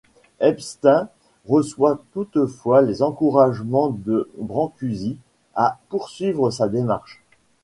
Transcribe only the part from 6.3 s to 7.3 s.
sa démarche.